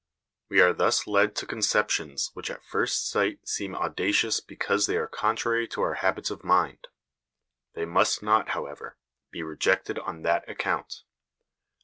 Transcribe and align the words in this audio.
We 0.49 0.61
are 0.61 0.73
thus 0.73 1.05
led 1.05 1.35
to 1.35 1.45
conceptions 1.45 2.31
which 2.33 2.49
at 2.49 2.63
first 2.65 3.07
sight 3.07 3.47
seem 3.47 3.75
audacious 3.75 4.39
because 4.39 4.87
they 4.87 4.97
are 4.97 5.05
contrary 5.05 5.67
to 5.67 5.83
our 5.83 5.93
habits 6.01 6.31
of 6.31 6.43
mind. 6.43 6.87
They 7.75 7.85
must 7.85 8.23
not, 8.23 8.49
however, 8.57 8.97
be 9.29 9.43
rejected 9.43 9.99
on 9.99 10.23
that 10.23 10.49
account. 10.49 11.03